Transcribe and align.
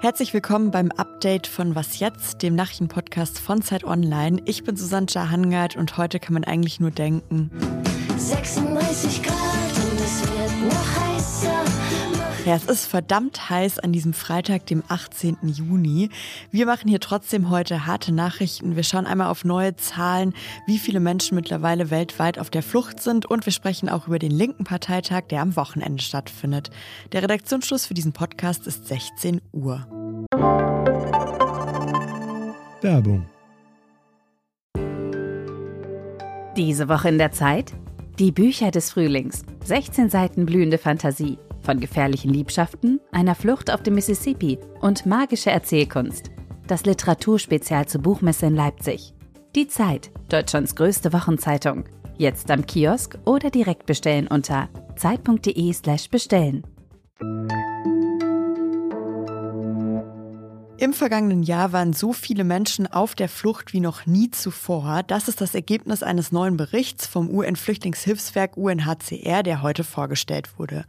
Herzlich 0.00 0.34
willkommen 0.34 0.72
beim 0.72 0.90
Update 0.90 1.46
von 1.46 1.76
Was 1.76 2.00
jetzt, 2.00 2.42
dem 2.42 2.56
Nachrichtenpodcast 2.56 3.38
von 3.38 3.62
Zeit 3.62 3.84
Online. 3.84 4.42
Ich 4.44 4.64
bin 4.64 4.74
Susanne 4.76 5.06
Jahangard 5.08 5.76
und 5.76 5.96
heute 5.96 6.18
kann 6.18 6.34
man 6.34 6.42
eigentlich 6.42 6.80
nur 6.80 6.90
denken. 6.90 7.52
36 8.16 9.22
Grad 9.22 9.35
Ja, 12.46 12.54
es 12.54 12.64
ist 12.66 12.86
verdammt 12.86 13.50
heiß 13.50 13.80
an 13.80 13.90
diesem 13.90 14.12
Freitag, 14.12 14.66
dem 14.66 14.84
18. 14.86 15.36
Juni. 15.42 16.10
Wir 16.52 16.64
machen 16.64 16.88
hier 16.88 17.00
trotzdem 17.00 17.50
heute 17.50 17.86
harte 17.86 18.12
Nachrichten. 18.12 18.76
Wir 18.76 18.84
schauen 18.84 19.04
einmal 19.04 19.26
auf 19.26 19.44
neue 19.44 19.74
Zahlen, 19.74 20.32
wie 20.64 20.78
viele 20.78 21.00
Menschen 21.00 21.34
mittlerweile 21.34 21.90
weltweit 21.90 22.38
auf 22.38 22.48
der 22.48 22.62
Flucht 22.62 23.02
sind 23.02 23.26
und 23.26 23.46
wir 23.46 23.52
sprechen 23.52 23.88
auch 23.88 24.06
über 24.06 24.20
den 24.20 24.30
linken 24.30 24.62
Parteitag, 24.62 25.22
der 25.22 25.42
am 25.42 25.56
Wochenende 25.56 26.00
stattfindet. 26.00 26.70
Der 27.10 27.24
Redaktionsschluss 27.24 27.86
für 27.86 27.94
diesen 27.94 28.12
Podcast 28.12 28.68
ist 28.68 28.86
16 28.86 29.40
Uhr. 29.50 29.84
Werbung. 32.80 33.26
Diese 36.56 36.88
Woche 36.88 37.08
in 37.08 37.18
der 37.18 37.32
Zeit? 37.32 37.72
Die 38.20 38.30
Bücher 38.30 38.70
des 38.70 38.92
Frühlings. 38.92 39.42
16 39.64 40.10
Seiten 40.10 40.46
blühende 40.46 40.78
Fantasie. 40.78 41.38
Von 41.66 41.80
gefährlichen 41.80 42.32
Liebschaften, 42.32 43.00
einer 43.10 43.34
Flucht 43.34 43.72
auf 43.72 43.82
dem 43.82 43.96
Mississippi 43.96 44.56
und 44.80 45.04
magische 45.04 45.50
Erzählkunst. 45.50 46.30
Das 46.68 46.86
Literaturspezial 46.86 47.88
zur 47.88 48.02
Buchmesse 48.02 48.46
in 48.46 48.54
Leipzig. 48.54 49.14
Die 49.56 49.66
Zeit, 49.66 50.12
Deutschlands 50.28 50.76
größte 50.76 51.12
Wochenzeitung. 51.12 51.82
Jetzt 52.18 52.52
am 52.52 52.64
Kiosk 52.66 53.18
oder 53.24 53.50
direkt 53.50 53.84
bestellen 53.84 54.28
unter 54.28 54.68
zeit.de/slash 54.94 56.08
bestellen. 56.08 56.62
Im 60.78 60.92
vergangenen 60.92 61.42
Jahr 61.42 61.72
waren 61.72 61.94
so 61.94 62.12
viele 62.12 62.44
Menschen 62.44 62.86
auf 62.86 63.16
der 63.16 63.28
Flucht 63.28 63.72
wie 63.72 63.80
noch 63.80 64.06
nie 64.06 64.30
zuvor. 64.30 65.02
Das 65.02 65.26
ist 65.26 65.40
das 65.40 65.52
Ergebnis 65.56 66.04
eines 66.04 66.30
neuen 66.30 66.56
Berichts 66.56 67.08
vom 67.08 67.28
UN-Flüchtlingshilfswerk 67.28 68.56
UNHCR, 68.56 69.42
der 69.42 69.62
heute 69.62 69.82
vorgestellt 69.82 70.60
wurde. 70.60 70.84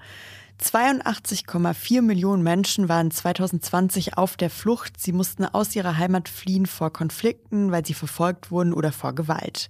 82,4 0.62 2.02
Millionen 2.02 2.44
Menschen 2.44 2.90
waren 2.90 3.12
2020 3.12 4.18
auf 4.18 4.38
der 4.38 4.50
Flucht. 4.50 5.00
Sie 5.00 5.12
mussten 5.12 5.46
aus 5.46 5.76
ihrer 5.76 5.98
Heimat 5.98 6.30
fliehen 6.30 6.66
vor 6.66 6.92
Konflikten, 6.92 7.72
weil 7.72 7.86
sie 7.86 7.94
verfolgt 7.94 8.52
wurden 8.52 8.74
oder 8.74 8.92
vor 8.92 9.14
Gewalt. 9.14 9.70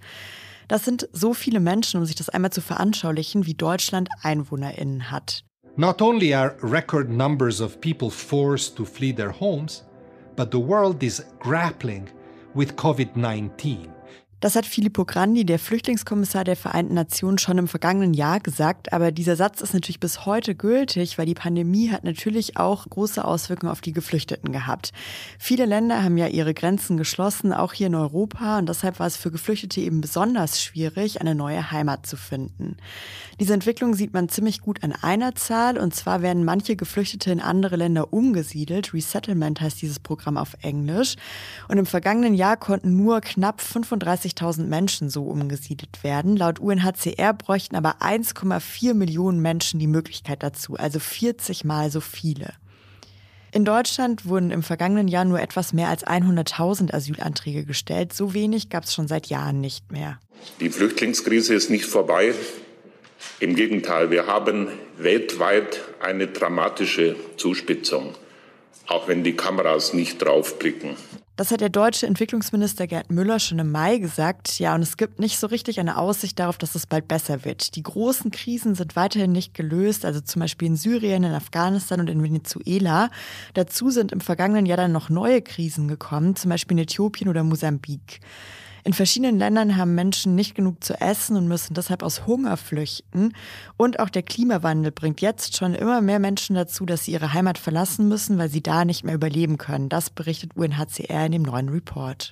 Das 0.67 0.85
sind 0.85 1.07
so 1.13 1.33
viele 1.33 1.59
Menschen, 1.59 1.99
um 1.99 2.05
sich 2.05 2.15
das 2.15 2.29
einmal 2.29 2.51
zu 2.51 2.61
veranschaulichen, 2.61 3.45
wie 3.45 3.53
Deutschland 3.53 4.09
EinwohnerInnen 4.21 5.11
hat. 5.11 5.43
Not 5.75 6.01
only 6.01 6.33
are 6.33 6.55
record 6.63 7.09
numbers 7.09 7.61
of 7.61 7.79
people 7.79 8.09
forced 8.09 8.75
to 8.77 8.83
flee 8.83 9.13
their 9.13 9.31
homes, 9.39 9.85
but 10.35 10.51
the 10.51 10.57
world 10.57 11.03
is 11.03 11.23
grappling 11.39 12.07
with 12.55 12.75
COVID-19. 12.75 13.96
Das 14.39 14.55
hat 14.55 14.67
Filippo 14.67 15.03
Grandi, 15.03 15.45
der 15.45 15.57
Flüchtlingskommissar 15.57 16.43
der 16.43 16.55
Vereinten 16.55 16.93
Nationen, 16.93 17.39
schon 17.39 17.57
im 17.57 17.67
vergangenen 17.67 18.13
Jahr 18.13 18.39
gesagt. 18.39 18.93
Aber 18.93 19.11
dieser 19.11 19.35
Satz 19.35 19.61
ist 19.61 19.73
natürlich 19.73 19.99
bis 19.99 20.27
heute 20.27 20.53
gültig, 20.53 21.17
weil 21.17 21.25
die 21.25 21.33
Pandemie 21.33 21.89
hat 21.89 22.03
natürlich 22.03 22.55
auch 22.55 22.87
große 22.87 23.25
Auswirkungen 23.25 23.71
auf 23.71 23.81
die 23.81 23.93
Geflüchteten 23.93 24.51
gehabt. 24.51 24.91
Viele 25.39 25.65
Länder 25.65 26.03
haben 26.03 26.19
ja 26.19 26.27
ihre 26.27 26.53
Grenzen 26.53 26.97
geschlossen, 26.97 27.51
auch 27.51 27.73
hier 27.73 27.87
in 27.87 27.95
Europa. 27.95 28.59
Und 28.59 28.69
deshalb 28.69 28.99
war 28.99 29.07
es 29.07 29.17
für 29.17 29.31
Geflüchtete 29.31 29.81
eben 29.81 30.01
besonders 30.01 30.61
schwierig, 30.61 31.19
eine 31.19 31.33
neue 31.33 31.71
Heimat 31.71 32.05
zu 32.05 32.15
finden. 32.15 32.77
Diese 33.39 33.55
Entwicklung 33.55 33.95
sieht 33.95 34.13
man 34.13 34.29
ziemlich 34.29 34.61
gut 34.61 34.83
an 34.83 34.91
einer 34.91 35.33
Zahl. 35.33 35.79
Und 35.79 35.95
zwar 35.95 36.21
werden 36.21 36.45
manche 36.45 36.75
Geflüchtete 36.75 37.31
in 37.31 37.39
andere 37.39 37.75
Länder 37.75 38.13
umgesiedelt. 38.13 38.93
Resettlement 38.93 39.61
heißt 39.61 39.81
dieses 39.81 39.99
Programm 39.99 40.37
auf 40.37 40.57
Englisch. 40.61 41.15
Und 41.67 41.79
im 41.79 41.87
vergangenen 41.87 42.35
Jahr 42.35 42.55
konnten 42.55 42.95
nur 42.95 43.21
knapp 43.21 43.61
35 43.61 44.26
30.000 44.35 44.65
Menschen 44.65 45.09
so 45.09 45.23
umgesiedelt 45.23 46.03
werden. 46.03 46.35
Laut 46.35 46.59
UNHCR 46.59 47.33
bräuchten 47.33 47.75
aber 47.75 48.01
1,4 48.01 48.93
Millionen 48.93 49.41
Menschen 49.41 49.79
die 49.79 49.87
Möglichkeit 49.87 50.43
dazu, 50.43 50.75
also 50.75 50.99
40 50.99 51.63
mal 51.63 51.91
so 51.91 52.01
viele. 52.01 52.53
In 53.51 53.65
Deutschland 53.65 54.25
wurden 54.25 54.51
im 54.51 54.61
vergangenen 54.61 55.07
Jahr 55.07 55.25
nur 55.25 55.39
etwas 55.39 55.73
mehr 55.73 55.87
als 55.87 56.05
100.000 56.05 56.93
Asylanträge 56.93 57.65
gestellt. 57.65 58.13
So 58.13 58.33
wenig 58.33 58.69
gab 58.69 58.83
es 58.83 58.93
schon 58.93 59.07
seit 59.07 59.27
Jahren 59.27 59.61
nicht 59.61 59.91
mehr. 59.91 60.19
Die 60.59 60.69
Flüchtlingskrise 60.69 61.53
ist 61.55 61.69
nicht 61.69 61.85
vorbei. 61.85 62.33
Im 63.39 63.55
Gegenteil, 63.55 64.11
wir 64.11 64.27
haben 64.27 64.67
weltweit 64.97 65.81
eine 65.99 66.27
dramatische 66.27 67.15
Zuspitzung, 67.37 68.13
auch 68.87 69.07
wenn 69.07 69.23
die 69.23 69.35
Kameras 69.35 69.93
nicht 69.93 70.21
draufblicken. 70.21 70.95
Das 71.37 71.51
hat 71.51 71.61
der 71.61 71.69
deutsche 71.69 72.07
Entwicklungsminister 72.07 72.87
Gerd 72.87 73.11
Müller 73.11 73.39
schon 73.39 73.59
im 73.59 73.71
Mai 73.71 73.99
gesagt. 73.99 74.57
Ja, 74.57 74.73
und 74.73 74.81
es 74.81 74.97
gibt 74.97 75.19
nicht 75.19 75.37
so 75.37 75.45
richtig 75.45 75.79
eine 75.79 75.99
Aussicht 75.99 76.39
darauf, 76.39 76.57
dass 76.57 76.73
es 76.73 76.87
bald 76.87 77.07
besser 77.07 77.45
wird. 77.45 77.75
Die 77.75 77.83
großen 77.83 78.31
Krisen 78.31 78.73
sind 78.73 78.95
weiterhin 78.95 79.33
nicht 79.33 79.53
gelöst, 79.53 80.03
also 80.03 80.19
zum 80.19 80.39
Beispiel 80.39 80.69
in 80.69 80.75
Syrien, 80.75 81.23
in 81.23 81.33
Afghanistan 81.33 81.99
und 81.99 82.09
in 82.09 82.23
Venezuela. 82.23 83.11
Dazu 83.53 83.91
sind 83.91 84.11
im 84.11 84.19
vergangenen 84.19 84.65
Jahr 84.65 84.77
dann 84.77 84.91
noch 84.91 85.09
neue 85.09 85.43
Krisen 85.43 85.87
gekommen, 85.87 86.35
zum 86.35 86.49
Beispiel 86.49 86.75
in 86.75 86.85
Äthiopien 86.85 87.29
oder 87.29 87.43
Mosambik. 87.43 88.19
In 88.87 88.93
verschiedenen 88.93 89.37
Ländern 89.37 89.75
haben 89.75 89.95
Menschen 89.95 90.33
nicht 90.35 90.55
genug 90.55 90.81
zu 90.81 90.93
essen 91.01 91.35
und 91.35 91.49
müssen 91.49 91.73
deshalb 91.73 92.03
aus 92.03 92.25
Hunger 92.25 92.55
flüchten. 92.55 93.33
Und 93.75 93.99
auch 93.99 94.07
der 94.07 94.23
Klimawandel 94.23 94.93
bringt 94.93 95.19
jetzt 95.19 95.57
schon 95.57 95.75
immer 95.75 95.99
mehr 95.99 96.19
Menschen 96.19 96.55
dazu, 96.55 96.85
dass 96.85 97.03
sie 97.03 97.11
ihre 97.11 97.33
Heimat 97.33 97.57
verlassen 97.57 98.07
müssen, 98.07 98.37
weil 98.37 98.47
sie 98.47 98.63
da 98.63 98.85
nicht 98.85 99.03
mehr 99.03 99.15
überleben 99.15 99.57
können. 99.57 99.89
Das 99.89 100.09
berichtet 100.09 100.55
UNHCR 100.55 101.25
in 101.25 101.33
dem 101.33 101.41
neuen 101.41 101.67
Report. 101.67 102.31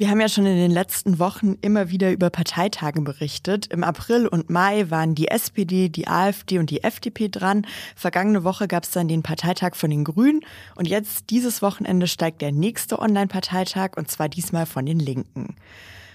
Wir 0.00 0.08
haben 0.08 0.22
ja 0.22 0.30
schon 0.30 0.46
in 0.46 0.56
den 0.56 0.70
letzten 0.70 1.18
Wochen 1.18 1.58
immer 1.60 1.90
wieder 1.90 2.10
über 2.10 2.30
Parteitage 2.30 3.02
berichtet. 3.02 3.66
Im 3.66 3.84
April 3.84 4.26
und 4.26 4.48
Mai 4.48 4.86
waren 4.88 5.14
die 5.14 5.28
SPD, 5.28 5.90
die 5.90 6.08
AfD 6.08 6.58
und 6.58 6.70
die 6.70 6.82
FDP 6.82 7.28
dran. 7.28 7.66
Vergangene 7.96 8.42
Woche 8.42 8.66
gab 8.66 8.84
es 8.84 8.92
dann 8.92 9.08
den 9.08 9.22
Parteitag 9.22 9.74
von 9.74 9.90
den 9.90 10.04
Grünen. 10.04 10.40
Und 10.74 10.88
jetzt, 10.88 11.28
dieses 11.28 11.60
Wochenende, 11.60 12.06
steigt 12.06 12.40
der 12.40 12.50
nächste 12.50 12.98
Online-Parteitag 12.98 13.90
und 13.98 14.10
zwar 14.10 14.30
diesmal 14.30 14.64
von 14.64 14.86
den 14.86 15.00
Linken. 15.00 15.54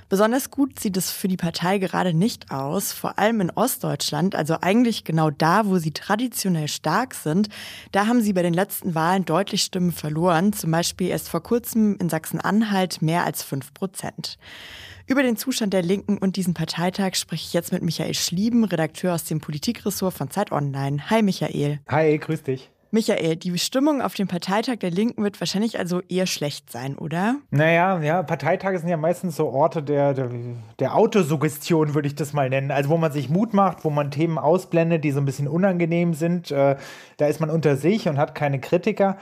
Besonders 0.07 0.51
gut 0.51 0.79
sieht 0.79 0.97
es 0.97 1.09
für 1.09 1.27
die 1.27 1.37
Partei 1.37 1.79
gerade 1.79 2.13
nicht 2.13 2.51
aus, 2.51 2.93
vor 2.93 3.17
allem 3.17 3.41
in 3.41 3.49
Ostdeutschland, 3.49 4.35
also 4.35 4.57
eigentlich 4.61 5.03
genau 5.03 5.31
da, 5.31 5.65
wo 5.65 5.79
sie 5.79 5.91
traditionell 5.91 6.67
stark 6.67 7.15
sind. 7.15 7.49
Da 7.91 8.05
haben 8.05 8.21
sie 8.21 8.33
bei 8.33 8.43
den 8.43 8.53
letzten 8.53 8.93
Wahlen 8.93 9.25
deutlich 9.25 9.63
Stimmen 9.63 9.91
verloren, 9.91 10.53
zum 10.53 10.69
Beispiel 10.69 11.07
erst 11.07 11.29
vor 11.29 11.41
kurzem 11.41 11.97
in 11.99 12.09
Sachsen-Anhalt 12.09 13.01
mehr 13.01 13.23
als 13.23 13.41
fünf 13.41 13.73
Prozent. 13.73 14.37
Über 15.07 15.23
den 15.23 15.37
Zustand 15.37 15.73
der 15.73 15.83
Linken 15.83 16.17
und 16.17 16.35
diesen 16.35 16.53
Parteitag 16.53 17.15
spreche 17.15 17.45
ich 17.45 17.53
jetzt 17.53 17.71
mit 17.71 17.81
Michael 17.81 18.13
Schlieben, 18.13 18.63
Redakteur 18.63 19.13
aus 19.15 19.23
dem 19.23 19.39
Politikressort 19.39 20.13
von 20.13 20.29
Zeit 20.29 20.51
Online. 20.51 21.09
Hi 21.09 21.21
Michael. 21.23 21.79
Hi, 21.89 22.17
grüß 22.17 22.43
dich. 22.43 22.71
Michael, 22.95 23.35
die 23.35 23.57
Stimmung 23.59 24.01
auf 24.01 24.13
dem 24.13 24.29
Parteitag 24.29 24.77
der 24.77 24.89
Linken 24.89 25.21
wird 25.21 25.41
wahrscheinlich 25.41 25.77
also 25.77 25.99
eher 26.07 26.25
schlecht 26.27 26.71
sein, 26.71 26.97
oder? 26.97 27.35
Naja, 27.51 27.99
ja, 27.99 28.23
Parteitage 28.23 28.79
sind 28.79 28.87
ja 28.87 28.95
meistens 28.95 29.35
so 29.35 29.49
Orte 29.49 29.83
der, 29.83 30.13
der, 30.13 30.29
der 30.79 30.95
Autosuggestion, 30.95 31.93
würde 31.93 32.07
ich 32.07 32.15
das 32.15 32.31
mal 32.31 32.49
nennen. 32.49 32.71
Also 32.71 32.89
wo 32.89 32.95
man 32.95 33.11
sich 33.11 33.29
Mut 33.29 33.53
macht, 33.53 33.83
wo 33.83 33.89
man 33.89 34.11
Themen 34.11 34.37
ausblendet, 34.37 35.03
die 35.03 35.11
so 35.11 35.19
ein 35.19 35.25
bisschen 35.25 35.49
unangenehm 35.49 36.13
sind. 36.13 36.51
Äh, 36.51 36.77
da 37.17 37.27
ist 37.27 37.41
man 37.41 37.49
unter 37.49 37.75
sich 37.75 38.07
und 38.07 38.17
hat 38.17 38.33
keine 38.33 38.61
Kritiker. 38.61 39.17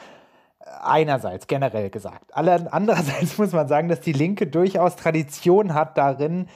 Einerseits, 0.83 1.47
generell 1.47 1.89
gesagt. 1.89 2.25
Andererseits 2.31 3.39
muss 3.39 3.53
man 3.53 3.67
sagen, 3.67 3.89
dass 3.89 4.01
die 4.01 4.13
Linke 4.13 4.45
durchaus 4.45 4.97
Tradition 4.97 5.73
hat 5.73 5.97
darin, 5.97 6.47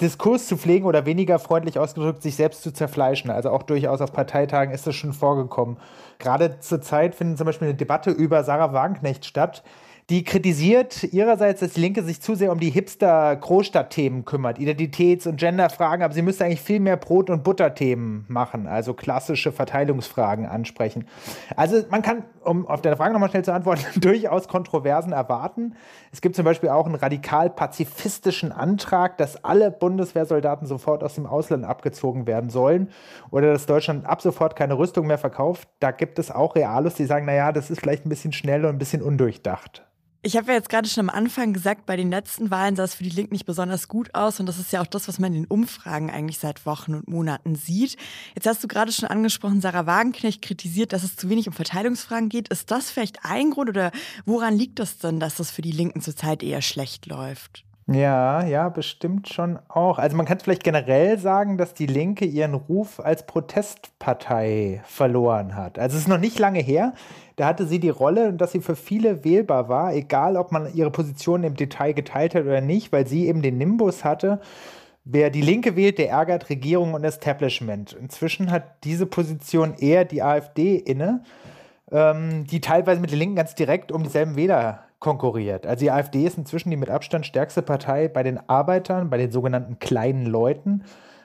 Diskurs 0.00 0.48
zu 0.48 0.56
pflegen 0.56 0.86
oder 0.86 1.06
weniger 1.06 1.38
freundlich 1.38 1.78
ausgedrückt, 1.78 2.22
sich 2.22 2.34
selbst 2.34 2.62
zu 2.62 2.72
zerfleischen. 2.72 3.30
Also 3.30 3.50
auch 3.50 3.62
durchaus 3.62 4.00
auf 4.00 4.12
Parteitagen 4.12 4.72
ist 4.72 4.86
das 4.86 4.94
schon 4.94 5.12
vorgekommen. 5.12 5.76
Gerade 6.18 6.58
zur 6.60 6.80
Zeit 6.80 7.14
findet 7.14 7.38
zum 7.38 7.46
Beispiel 7.46 7.68
eine 7.68 7.76
Debatte 7.76 8.10
über 8.10 8.42
Sarah 8.42 8.72
Wagenknecht 8.72 9.24
statt, 9.24 9.62
die 10.12 10.24
kritisiert 10.24 11.04
ihrerseits, 11.04 11.60
dass 11.60 11.72
die 11.72 11.80
Linke 11.80 12.02
sich 12.02 12.20
zu 12.20 12.34
sehr 12.34 12.52
um 12.52 12.60
die 12.60 12.68
Hipster-Großstadtthemen 12.68 14.26
kümmert, 14.26 14.58
Identitäts- 14.58 15.26
und 15.26 15.38
Genderfragen, 15.38 16.04
aber 16.04 16.12
sie 16.12 16.20
müsste 16.20 16.44
eigentlich 16.44 16.60
viel 16.60 16.80
mehr 16.80 16.98
Brot- 16.98 17.30
und 17.30 17.42
Butterthemen 17.42 18.26
machen, 18.28 18.66
also 18.66 18.92
klassische 18.92 19.52
Verteilungsfragen 19.52 20.44
ansprechen. 20.44 21.06
Also 21.56 21.82
man 21.88 22.02
kann, 22.02 22.24
um 22.44 22.66
auf 22.66 22.82
deine 22.82 22.98
Frage 22.98 23.14
nochmal 23.14 23.30
schnell 23.30 23.42
zu 23.42 23.54
antworten, 23.54 23.86
durchaus 24.02 24.48
Kontroversen 24.48 25.12
erwarten. 25.12 25.76
Es 26.12 26.20
gibt 26.20 26.36
zum 26.36 26.44
Beispiel 26.44 26.68
auch 26.68 26.84
einen 26.84 26.96
radikal 26.96 27.48
pazifistischen 27.48 28.52
Antrag, 28.52 29.16
dass 29.16 29.42
alle 29.42 29.70
Bundeswehrsoldaten 29.70 30.66
sofort 30.66 31.02
aus 31.02 31.14
dem 31.14 31.24
Ausland 31.24 31.64
abgezogen 31.64 32.26
werden 32.26 32.50
sollen 32.50 32.90
oder 33.30 33.50
dass 33.50 33.64
Deutschland 33.64 34.04
ab 34.04 34.20
sofort 34.20 34.56
keine 34.56 34.76
Rüstung 34.76 35.06
mehr 35.06 35.16
verkauft. 35.16 35.70
Da 35.80 35.90
gibt 35.90 36.18
es 36.18 36.30
auch 36.30 36.54
Realos, 36.54 36.96
die 36.96 37.06
sagen, 37.06 37.24
naja, 37.24 37.50
das 37.50 37.70
ist 37.70 37.80
vielleicht 37.80 38.04
ein 38.04 38.10
bisschen 38.10 38.34
schnell 38.34 38.66
und 38.66 38.72
ein 38.72 38.78
bisschen 38.78 39.00
undurchdacht. 39.00 39.86
Ich 40.24 40.36
habe 40.36 40.52
ja 40.52 40.54
jetzt 40.54 40.68
gerade 40.68 40.88
schon 40.88 41.08
am 41.08 41.14
Anfang 41.14 41.52
gesagt, 41.52 41.84
bei 41.84 41.96
den 41.96 42.08
letzten 42.08 42.52
Wahlen 42.52 42.76
sah 42.76 42.84
es 42.84 42.94
für 42.94 43.02
die 43.02 43.10
Linken 43.10 43.32
nicht 43.32 43.44
besonders 43.44 43.88
gut 43.88 44.14
aus. 44.14 44.38
Und 44.38 44.46
das 44.46 44.60
ist 44.60 44.72
ja 44.72 44.80
auch 44.80 44.86
das, 44.86 45.08
was 45.08 45.18
man 45.18 45.34
in 45.34 45.42
den 45.42 45.50
Umfragen 45.50 46.12
eigentlich 46.12 46.38
seit 46.38 46.64
Wochen 46.64 46.94
und 46.94 47.08
Monaten 47.08 47.56
sieht. 47.56 47.96
Jetzt 48.36 48.46
hast 48.46 48.62
du 48.62 48.68
gerade 48.68 48.92
schon 48.92 49.08
angesprochen, 49.08 49.60
Sarah 49.60 49.86
Wagenknecht 49.86 50.40
kritisiert, 50.40 50.92
dass 50.92 51.02
es 51.02 51.16
zu 51.16 51.28
wenig 51.28 51.48
um 51.48 51.52
Verteilungsfragen 51.52 52.28
geht. 52.28 52.46
Ist 52.50 52.70
das 52.70 52.88
vielleicht 52.88 53.24
ein 53.24 53.50
Grund 53.50 53.70
oder 53.70 53.90
woran 54.24 54.56
liegt 54.56 54.78
das 54.78 54.98
denn, 54.98 55.18
dass 55.18 55.34
das 55.34 55.50
für 55.50 55.62
die 55.62 55.72
Linken 55.72 56.00
zurzeit 56.00 56.44
eher 56.44 56.62
schlecht 56.62 57.06
läuft? 57.06 57.64
Ja, 57.88 58.44
ja, 58.44 58.68
bestimmt 58.68 59.28
schon 59.28 59.58
auch. 59.68 59.98
Also 59.98 60.16
man 60.16 60.24
kann 60.24 60.36
es 60.36 60.44
vielleicht 60.44 60.62
generell 60.62 61.18
sagen, 61.18 61.58
dass 61.58 61.74
die 61.74 61.86
Linke 61.86 62.24
ihren 62.24 62.54
Ruf 62.54 63.00
als 63.00 63.26
Protestpartei 63.26 64.80
verloren 64.84 65.56
hat. 65.56 65.80
Also 65.80 65.96
es 65.96 66.02
ist 66.02 66.08
noch 66.08 66.18
nicht 66.20 66.38
lange 66.38 66.60
her. 66.60 66.94
Da 67.36 67.46
hatte 67.46 67.66
sie 67.66 67.80
die 67.80 67.88
Rolle, 67.88 68.32
dass 68.34 68.52
sie 68.52 68.60
für 68.60 68.76
viele 68.76 69.24
wählbar 69.24 69.68
war, 69.68 69.94
egal 69.94 70.36
ob 70.36 70.52
man 70.52 70.72
ihre 70.72 70.92
Position 70.92 71.42
im 71.42 71.56
Detail 71.56 71.92
geteilt 71.92 72.36
hat 72.36 72.44
oder 72.44 72.60
nicht, 72.60 72.92
weil 72.92 73.06
sie 73.06 73.26
eben 73.26 73.42
den 73.42 73.58
Nimbus 73.58 74.04
hatte. 74.04 74.40
Wer 75.04 75.30
die 75.30 75.42
Linke 75.42 75.74
wählt, 75.74 75.98
der 75.98 76.10
ärgert 76.10 76.48
Regierung 76.50 76.94
und 76.94 77.02
Establishment. 77.02 77.94
Inzwischen 77.94 78.52
hat 78.52 78.84
diese 78.84 79.06
Position 79.06 79.74
eher 79.74 80.04
die 80.04 80.22
AfD 80.22 80.76
inne, 80.76 81.24
ähm, 81.90 82.46
die 82.46 82.60
teilweise 82.60 83.00
mit 83.00 83.10
den 83.10 83.18
Linken 83.18 83.36
ganz 83.36 83.56
direkt 83.56 83.90
um 83.90 84.04
dieselben 84.04 84.36
Wähler 84.36 84.84
konkurriert. 85.02 85.66
Also 85.66 85.80
die 85.80 85.90
AfD 85.90 86.24
ist 86.24 86.38
inzwischen 86.38 86.70
die 86.70 86.76
mit 86.76 86.88
Abstand 86.88 87.26
stärkste 87.26 87.60
Partei 87.60 88.06
bei 88.08 88.22
den 88.22 88.38
Arbeitern, 88.48 89.10
bei 89.10 89.18
den 89.18 89.32
sogenannten 89.32 89.80
kleinen 89.80 90.26
Leuten, 90.26 90.84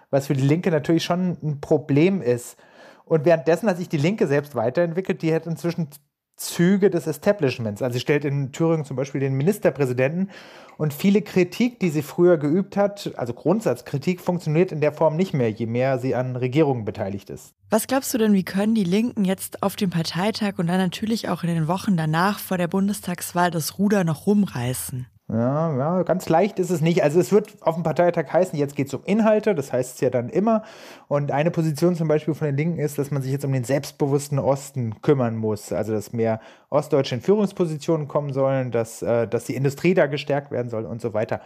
was 0.10 0.28
für 0.28 0.34
die 0.34 0.42
Linke 0.42 0.72
natürlich 0.72 1.04
schon 1.04 1.38
ein 1.44 1.62
Problem 1.62 2.22
ist. 2.22 2.58
Und 3.06 3.24
währenddessen 3.24 3.70
hat 3.70 3.78
sich 3.78 3.88
die 3.88 3.98
Linke 3.98 4.28
selbst 4.28 4.56
weiterentwickelt. 4.56 5.22
Die 5.22 5.34
hat 5.34 5.46
inzwischen 5.46 5.90
Züge 6.38 6.90
des 6.90 7.08
Establishments. 7.08 7.82
Also 7.82 7.94
sie 7.94 8.00
stellt 8.00 8.24
in 8.24 8.52
Thüringen 8.52 8.86
zum 8.86 8.96
Beispiel 8.96 9.20
den 9.20 9.34
Ministerpräsidenten 9.34 10.30
und 10.78 10.94
viele 10.94 11.24
Kritik, 11.24 11.80
die 11.80 11.90
sie 11.90 12.04
früher 12.04 12.38
geübt 12.38 12.78
hat, 12.78 13.12
also 13.18 13.34
Grundsatzkritik, 13.34 14.22
funktioniert 14.22 14.72
in 14.72 14.80
der 14.80 14.94
Form 14.94 15.16
nicht 15.16 15.34
mehr, 15.34 15.50
je 15.50 15.66
mehr 15.66 15.98
sie 15.98 16.14
an 16.16 16.36
Regierungen 16.36 16.86
beteiligt 16.86 17.30
ist. 17.30 17.54
Was 17.70 17.88
glaubst 17.88 18.14
du 18.14 18.20
denn, 18.20 18.34
wie 18.34 18.46
können 18.46 18.76
die 18.76 18.84
Linken 18.84 19.26
jetzt 19.26 19.64
auf 19.64 19.76
dem 19.76 19.90
Parteitag 19.90 20.60
und 20.60 20.68
dann 20.68 20.78
natürlich 20.78 21.28
auch 21.28 21.44
in 21.44 21.50
den 21.50 21.68
Wochen 21.68 21.98
danach 21.98 22.40
vor 22.40 22.58
der 22.58 22.68
Bundestagswahl 22.68 23.50
das 23.50 23.80
Ruder 23.80 24.04
noch 24.04 24.28
rumreißen? 24.28 25.08
Ja, 25.30 25.76
ja, 25.78 26.04
ganz 26.04 26.30
leicht 26.30 26.58
ist 26.58 26.70
es 26.70 26.80
nicht. 26.80 27.04
Also 27.04 27.20
es 27.20 27.34
wird 27.34 27.58
auf 27.62 27.76
dem 27.76 27.84
Parteitag 27.84 28.32
heißen, 28.32 28.58
jetzt 28.58 28.78
geht 28.78 28.88
es 28.88 28.94
um 28.94 29.04
Inhalte, 29.04 29.56
das 29.56 29.74
heißt 29.74 29.96
es 29.96 30.02
ja 30.02 30.10
dann 30.10 30.30
immer. 30.30 30.64
Und 31.10 31.32
eine 31.32 31.52
Position 31.52 31.96
zum 31.96 32.08
Beispiel 32.08 32.34
von 32.34 32.48
den 32.48 32.56
Linken 32.56 32.80
ist, 32.80 32.98
dass 32.98 33.12
man 33.12 33.22
sich 33.22 33.34
jetzt 33.34 33.44
um 33.44 33.52
den 33.52 33.66
selbstbewussten 33.66 34.40
Osten 34.40 35.02
kümmern 35.02 35.36
muss. 35.36 35.74
Also 35.74 35.92
dass 35.92 36.14
mehr 36.14 36.40
Ostdeutsche 36.70 37.16
in 37.16 37.22
Führungspositionen 37.22 38.08
kommen 38.08 38.32
sollen, 38.32 38.72
dass, 38.72 39.02
äh, 39.02 39.28
dass 39.28 39.44
die 39.44 39.56
Industrie 39.56 39.94
da 39.94 40.06
gestärkt 40.06 40.50
werden 40.50 40.70
soll 40.70 40.86
und 40.86 41.02
so 41.02 41.14
weiter. 41.14 41.42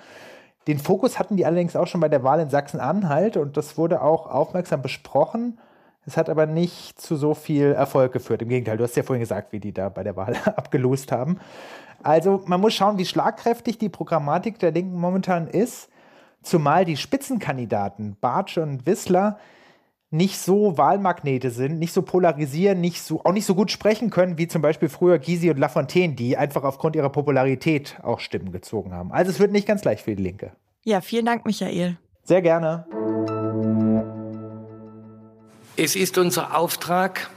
Den 0.68 0.77
Fokus 0.77 1.18
hatten 1.18 1.36
die 1.36 1.45
allerdings 1.48 1.75
auch 1.75 1.88
schon 1.88 2.01
bei 2.01 2.10
der 2.10 2.24
Wahl 2.24 2.39
in 2.39 2.50
Sachsen-Anhalt 2.50 3.36
und 3.36 3.57
das 3.57 3.80
wurde 3.80 4.04
auch 4.04 4.27
aufmerksam 4.27 4.84
besprochen. 4.84 5.57
Es 6.06 6.18
hat 6.18 6.30
aber 6.30 6.45
nicht 6.45 7.00
zu 7.00 7.15
so 7.15 7.33
viel 7.33 7.74
Erfolg 7.74 8.12
geführt. 8.12 8.42
Im 8.42 8.50
Gegenteil, 8.50 8.77
du 8.77 8.83
hast 8.83 8.95
ja 8.95 9.03
vorhin 9.03 9.21
gesagt, 9.21 9.51
wie 9.53 9.59
die 9.59 9.74
da 9.74 9.89
bei 9.89 10.03
der 10.03 10.15
Wahl 10.15 10.36
abgelost 10.45 11.12
haben. 11.12 11.39
Also 12.03 12.42
man 12.45 12.59
muss 12.59 12.74
schauen, 12.74 12.98
wie 12.98 13.06
schlagkräftig 13.06 13.77
die 13.77 13.89
Programmatik 13.89 14.57
der 14.59 14.71
Linken 14.71 15.00
momentan 15.00 15.48
ist, 15.48 15.89
zumal 16.42 16.86
die 16.86 16.98
Spitzenkandidaten 16.98 18.18
Bartsch 18.19 18.57
und 18.57 18.86
Wissler 18.88 19.38
nicht 20.09 20.38
so 20.38 20.77
Wahlmagnete 20.77 21.51
sind, 21.51 21.80
nicht 21.80 21.94
so 21.94 22.01
polarisieren, 22.01 22.81
nicht 22.81 23.01
so, 23.01 23.21
auch 23.24 23.31
nicht 23.31 23.45
so 23.45 23.56
gut 23.56 23.71
sprechen 23.71 24.09
können, 24.09 24.38
wie 24.38 24.48
zum 24.48 24.62
Beispiel 24.62 24.89
früher 24.89 25.19
Gysi 25.19 25.50
und 25.50 25.57
Lafontaine, 25.57 26.15
die 26.15 26.36
einfach 26.36 26.63
aufgrund 26.63 26.98
ihrer 26.98 27.09
Popularität 27.09 27.98
auch 28.03 28.19
Stimmen 28.19 28.51
gezogen 28.51 28.94
haben. 28.94 29.13
Also 29.13 29.31
es 29.31 29.39
wird 29.39 29.53
nicht 29.53 29.68
ganz 29.68 29.86
leicht 29.86 30.03
für 30.03 30.15
die 30.15 30.21
Linke. 30.21 30.51
Ja, 30.83 31.00
vielen 31.00 31.25
Dank, 31.25 31.45
Michael. 31.45 31.98
Sehr 32.24 32.42
gerne. 32.42 32.86
Es 35.83 35.95
ist 35.95 36.19
unser 36.19 36.56
Auftrag, 36.56 37.31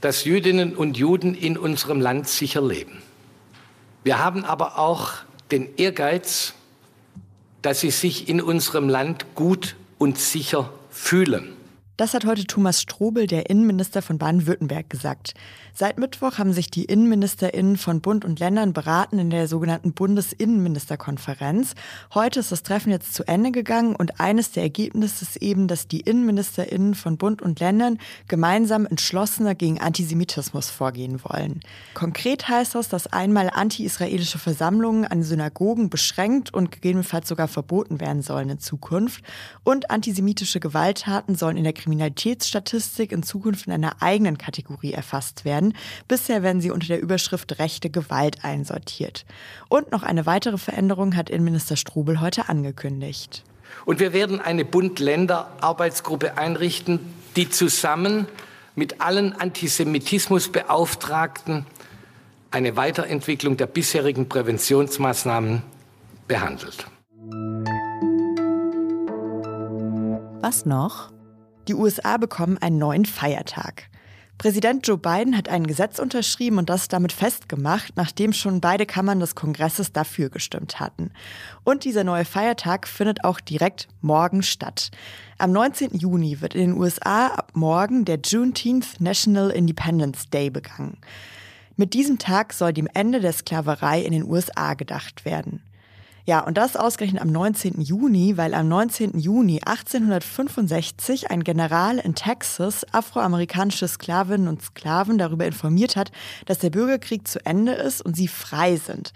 dass 0.00 0.24
Jüdinnen 0.24 0.76
und 0.76 0.96
Juden 0.96 1.34
in 1.34 1.58
unserem 1.58 2.00
Land 2.00 2.28
sicher 2.28 2.62
leben. 2.62 3.02
Wir 4.04 4.20
haben 4.20 4.44
aber 4.44 4.78
auch 4.78 5.14
den 5.50 5.68
Ehrgeiz, 5.78 6.54
dass 7.60 7.80
sie 7.80 7.90
sich 7.90 8.28
in 8.28 8.40
unserem 8.40 8.88
Land 8.88 9.34
gut 9.34 9.74
und 9.98 10.16
sicher 10.16 10.72
fühlen. 10.92 11.56
Das 11.98 12.14
hat 12.14 12.24
heute 12.26 12.44
Thomas 12.44 12.80
Strobel, 12.80 13.26
der 13.26 13.50
Innenminister 13.50 14.02
von 14.02 14.18
Baden-Württemberg, 14.18 14.88
gesagt. 14.88 15.34
Seit 15.74 15.98
Mittwoch 15.98 16.38
haben 16.38 16.52
sich 16.52 16.70
die 16.70 16.84
Innenministerinnen 16.84 17.76
von 17.76 18.00
Bund 18.00 18.24
und 18.24 18.38
Ländern 18.38 18.72
beraten 18.72 19.18
in 19.18 19.30
der 19.30 19.48
sogenannten 19.48 19.94
Bundesinnenministerkonferenz. 19.94 21.74
Heute 22.14 22.38
ist 22.38 22.52
das 22.52 22.62
Treffen 22.62 22.92
jetzt 22.92 23.14
zu 23.14 23.26
Ende 23.26 23.50
gegangen 23.50 23.96
und 23.96 24.20
eines 24.20 24.52
der 24.52 24.62
Ergebnisse 24.62 25.24
ist 25.24 25.38
eben, 25.38 25.66
dass 25.66 25.88
die 25.88 25.98
Innenministerinnen 25.98 26.94
von 26.94 27.16
Bund 27.16 27.42
und 27.42 27.58
Ländern 27.58 27.98
gemeinsam 28.28 28.86
entschlossener 28.86 29.56
gegen 29.56 29.80
Antisemitismus 29.80 30.70
vorgehen 30.70 31.24
wollen. 31.24 31.58
Konkret 31.94 32.48
heißt 32.48 32.76
das, 32.76 32.88
dass 32.88 33.08
einmal 33.08 33.50
anti-israelische 33.52 34.38
Versammlungen 34.38 35.04
an 35.04 35.24
Synagogen 35.24 35.90
beschränkt 35.90 36.54
und 36.54 36.70
gegebenenfalls 36.70 37.26
sogar 37.26 37.48
verboten 37.48 37.98
werden 37.98 38.22
sollen 38.22 38.50
in 38.50 38.60
Zukunft 38.60 39.24
und 39.64 39.90
antisemitische 39.90 40.60
Gewalttaten 40.60 41.34
sollen 41.34 41.56
in 41.56 41.64
der 41.64 41.72
Kriminalitätsstatistik 41.88 43.12
in 43.12 43.22
Zukunft 43.22 43.66
in 43.66 43.72
einer 43.72 44.02
eigenen 44.02 44.36
Kategorie 44.36 44.92
erfasst 44.92 45.46
werden. 45.46 45.72
Bisher 46.06 46.42
werden 46.42 46.60
sie 46.60 46.70
unter 46.70 46.88
der 46.88 47.00
Überschrift 47.00 47.58
rechte 47.58 47.88
Gewalt 47.88 48.44
einsortiert. 48.44 49.24
Und 49.70 49.90
noch 49.90 50.02
eine 50.02 50.26
weitere 50.26 50.58
Veränderung 50.58 51.16
hat 51.16 51.30
Innenminister 51.30 51.76
Strobel 51.76 52.20
heute 52.20 52.50
angekündigt. 52.50 53.42
Und 53.86 54.00
wir 54.00 54.12
werden 54.12 54.38
eine 54.38 54.66
Bund-Länder-Arbeitsgruppe 54.66 56.36
einrichten, 56.36 57.00
die 57.36 57.48
zusammen 57.48 58.26
mit 58.74 59.00
allen 59.00 59.32
Antisemitismusbeauftragten 59.32 61.64
eine 62.50 62.76
Weiterentwicklung 62.76 63.56
der 63.56 63.66
bisherigen 63.66 64.28
Präventionsmaßnahmen 64.28 65.62
behandelt. 66.26 66.86
Was 70.42 70.66
noch? 70.66 71.16
Die 71.68 71.74
USA 71.74 72.16
bekommen 72.16 72.56
einen 72.58 72.78
neuen 72.78 73.04
Feiertag. 73.04 73.90
Präsident 74.38 74.86
Joe 74.86 74.96
Biden 74.96 75.36
hat 75.36 75.48
ein 75.48 75.66
Gesetz 75.66 75.98
unterschrieben 75.98 76.58
und 76.58 76.70
das 76.70 76.88
damit 76.88 77.12
festgemacht, 77.12 77.94
nachdem 77.96 78.32
schon 78.32 78.62
beide 78.62 78.86
Kammern 78.86 79.20
des 79.20 79.34
Kongresses 79.34 79.92
dafür 79.92 80.30
gestimmt 80.30 80.80
hatten. 80.80 81.10
Und 81.64 81.84
dieser 81.84 82.04
neue 82.04 82.24
Feiertag 82.24 82.88
findet 82.88 83.24
auch 83.24 83.40
direkt 83.40 83.88
morgen 84.00 84.42
statt. 84.42 84.92
Am 85.36 85.52
19. 85.52 85.98
Juni 85.98 86.40
wird 86.40 86.54
in 86.54 86.70
den 86.70 86.78
USA 86.78 87.26
ab 87.26 87.50
morgen 87.54 88.04
der 88.06 88.20
Juneteenth 88.24 89.00
National 89.00 89.50
Independence 89.50 90.30
Day 90.30 90.48
begangen. 90.48 90.96
Mit 91.76 91.92
diesem 91.92 92.18
Tag 92.18 92.54
soll 92.54 92.72
dem 92.72 92.88
Ende 92.94 93.20
der 93.20 93.32
Sklaverei 93.32 94.00
in 94.00 94.12
den 94.12 94.24
USA 94.24 94.74
gedacht 94.74 95.24
werden. 95.24 95.62
Ja, 96.28 96.40
und 96.40 96.58
das 96.58 96.76
ausgerechnet 96.76 97.22
am 97.22 97.32
19. 97.32 97.80
Juni, 97.80 98.36
weil 98.36 98.52
am 98.52 98.68
19. 98.68 99.18
Juni 99.18 99.62
1865 99.64 101.30
ein 101.30 101.42
General 101.42 101.96
in 101.96 102.14
Texas 102.14 102.84
afroamerikanische 102.92 103.88
Sklavinnen 103.88 104.46
und 104.46 104.60
Sklaven 104.60 105.16
darüber 105.16 105.46
informiert 105.46 105.96
hat, 105.96 106.12
dass 106.44 106.58
der 106.58 106.68
Bürgerkrieg 106.68 107.26
zu 107.26 107.42
Ende 107.46 107.72
ist 107.72 108.02
und 108.02 108.14
sie 108.14 108.28
frei 108.28 108.76
sind. 108.76 109.14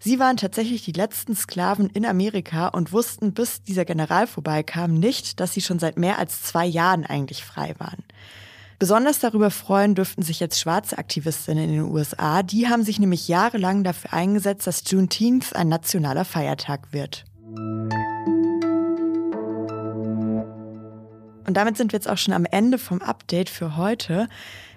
Sie 0.00 0.18
waren 0.18 0.38
tatsächlich 0.38 0.82
die 0.82 0.92
letzten 0.92 1.36
Sklaven 1.36 1.90
in 1.90 2.06
Amerika 2.06 2.68
und 2.68 2.92
wussten, 2.92 3.34
bis 3.34 3.62
dieser 3.62 3.84
General 3.84 4.26
vorbeikam, 4.26 4.94
nicht, 4.94 5.40
dass 5.40 5.52
sie 5.52 5.60
schon 5.60 5.78
seit 5.78 5.98
mehr 5.98 6.18
als 6.18 6.44
zwei 6.44 6.64
Jahren 6.64 7.04
eigentlich 7.04 7.44
frei 7.44 7.74
waren. 7.76 8.02
Besonders 8.78 9.20
darüber 9.20 9.50
freuen 9.50 9.94
dürften 9.94 10.22
sich 10.22 10.40
jetzt 10.40 10.58
schwarze 10.58 10.98
Aktivistinnen 10.98 11.64
in 11.64 11.72
den 11.72 11.92
USA. 11.92 12.42
Die 12.42 12.68
haben 12.68 12.82
sich 12.82 12.98
nämlich 12.98 13.28
jahrelang 13.28 13.84
dafür 13.84 14.12
eingesetzt, 14.12 14.66
dass 14.66 14.82
Juneteenth 14.90 15.54
ein 15.54 15.68
nationaler 15.68 16.24
Feiertag 16.24 16.92
wird. 16.92 17.24
Und 21.46 21.56
damit 21.56 21.76
sind 21.76 21.92
wir 21.92 21.98
jetzt 21.98 22.08
auch 22.08 22.18
schon 22.18 22.34
am 22.34 22.46
Ende 22.46 22.78
vom 22.78 23.02
Update 23.02 23.50
für 23.50 23.76
heute. 23.76 24.28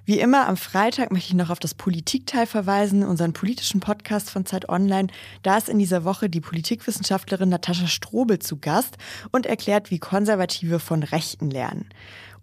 Wie 0.05 0.19
immer 0.19 0.47
am 0.47 0.55
Freitag 0.55 1.11
möchte 1.11 1.29
ich 1.29 1.33
noch 1.33 1.49
auf 1.49 1.59
das 1.59 1.73
Politikteil 1.73 2.45
verweisen, 2.45 3.03
unseren 3.03 3.33
politischen 3.33 3.81
Podcast 3.81 4.29
von 4.29 4.45
Zeit 4.45 4.69
Online. 4.69 5.07
Da 5.43 5.57
ist 5.57 5.67
in 5.67 5.79
dieser 5.79 6.05
Woche 6.05 6.29
die 6.29 6.39
Politikwissenschaftlerin 6.39 7.49
Natascha 7.49 7.87
Strobel 7.87 8.39
zu 8.39 8.57
Gast 8.57 8.97
und 9.31 9.45
erklärt, 9.45 9.91
wie 9.91 9.99
Konservative 9.99 10.79
von 10.79 11.03
Rechten 11.03 11.49
lernen. 11.49 11.89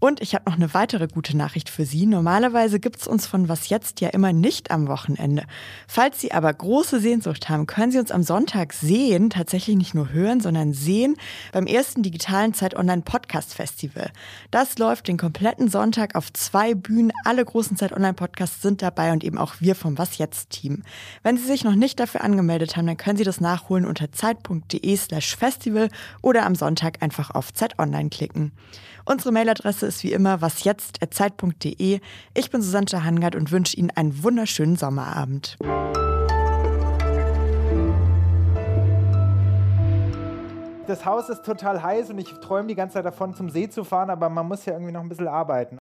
Und 0.04 0.20
ich 0.20 0.34
habe 0.34 0.50
noch 0.50 0.56
eine 0.56 0.75
weitere 0.75 1.08
gute 1.08 1.34
Nachricht 1.34 1.70
für 1.70 1.87
Sie. 1.87 2.04
Normalerweise 2.04 2.78
gibt 2.78 3.00
es 3.00 3.06
uns 3.06 3.26
von 3.26 3.49
Was 3.49 3.70
Jetzt 3.70 4.02
ja 4.02 4.11
immer 4.11 4.34
nicht 4.34 4.70
am 4.70 4.87
Wochenende. 4.87 5.44
Falls 5.88 6.20
Sie 6.20 6.30
aber 6.30 6.52
große 6.52 7.00
Sehnsucht 7.00 7.49
haben, 7.49 7.66
können 7.66 7.90
Sie 7.90 7.99
uns 7.99 8.11
am 8.11 8.23
Sonntag 8.23 8.75
sehen, 8.75 9.30
tatsächlich 9.30 9.76
nicht 9.76 9.94
nur 9.94 10.12
hören, 10.12 10.42
sondern 10.42 10.75
sehen, 10.75 11.16
beim 11.52 11.66
ersten 11.66 12.02
digitalen 12.02 12.52
Zeit 12.52 12.76
Online 12.76 13.00
Podcast 13.00 13.54
Festival. 13.54 14.11
Das 14.50 14.76
läuft 14.76 15.08
den 15.08 15.16
kompletten 15.16 15.70
Sonntag 15.70 16.16
auf 16.16 16.30
zwei 16.34 16.75
Bühnen. 16.75 17.11
Alle 17.25 17.42
großen 17.42 17.78
Zeit 17.78 17.94
Online 17.94 18.12
Podcasts 18.12 18.61
sind 18.61 18.82
dabei 18.82 19.11
und 19.11 19.25
eben 19.25 19.38
auch 19.38 19.54
wir 19.61 19.75
vom 19.75 19.96
Was 19.96 20.18
Jetzt 20.18 20.50
Team. 20.50 20.82
Wenn 21.23 21.38
Sie 21.38 21.46
sich 21.46 21.64
noch 21.64 21.76
nicht 21.76 21.99
dafür 21.99 22.20
angemeldet 22.20 22.76
haben, 22.76 22.87
dann 22.87 22.99
können 22.99 23.16
Sie 23.16 23.25
das 23.25 23.40
nachholen 23.40 23.87
unter 23.87 24.12
zeit.de 24.12 24.96
slash 24.99 25.34
festival 25.34 25.88
oder 26.20 26.44
am 26.44 26.56
Sonntag 26.56 27.02
einfach 27.02 27.30
auf 27.30 27.54
Zeit 27.54 27.78
Online 27.78 28.11
klicken. 28.11 28.52
Unsere 29.06 29.32
Mailadresse 29.32 29.87
ist 29.87 29.93
wie 30.02 30.12
immer 30.12 30.40
wasjetzt.zeit.de. 30.40 32.00
Ich 32.34 32.50
bin 32.50 32.62
Susanne 32.62 33.04
Hangard 33.04 33.36
und 33.36 33.52
wünsche 33.52 33.76
Ihnen 33.76 33.90
einen 33.90 34.22
wunderschönen 34.22 34.76
Sommerabend. 34.76 35.56
Das 40.86 41.06
Haus 41.06 41.30
ist 41.30 41.46
total 41.46 41.82
heiß 41.82 42.10
und 42.10 42.18
ich 42.18 42.30
träume 42.40 42.68
die 42.68 42.74
ganze 42.74 42.94
Zeit 42.94 43.06
davon, 43.06 43.34
zum 43.34 43.48
See 43.48 43.70
zu 43.70 43.84
fahren, 43.84 44.10
aber 44.10 44.28
man 44.28 44.46
muss 44.46 44.66
ja 44.66 44.74
irgendwie 44.74 44.92
noch 44.92 45.00
ein 45.00 45.08
bisschen 45.08 45.28
arbeiten. 45.28 45.72